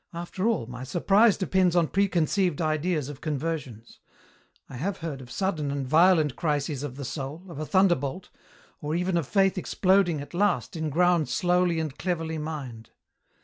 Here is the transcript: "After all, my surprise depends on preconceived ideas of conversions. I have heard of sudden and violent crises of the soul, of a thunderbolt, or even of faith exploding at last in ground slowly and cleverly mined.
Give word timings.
"After 0.22 0.48
all, 0.48 0.66
my 0.66 0.82
surprise 0.82 1.36
depends 1.36 1.76
on 1.76 1.86
preconceived 1.86 2.60
ideas 2.60 3.08
of 3.08 3.20
conversions. 3.20 4.00
I 4.68 4.74
have 4.76 4.98
heard 5.06 5.20
of 5.20 5.30
sudden 5.30 5.70
and 5.70 5.86
violent 5.86 6.34
crises 6.34 6.82
of 6.82 6.96
the 6.96 7.04
soul, 7.04 7.44
of 7.48 7.60
a 7.60 7.64
thunderbolt, 7.64 8.28
or 8.80 8.96
even 8.96 9.16
of 9.16 9.28
faith 9.28 9.56
exploding 9.56 10.20
at 10.20 10.34
last 10.34 10.74
in 10.74 10.90
ground 10.90 11.28
slowly 11.28 11.78
and 11.78 11.96
cleverly 11.96 12.38
mined. 12.38 12.90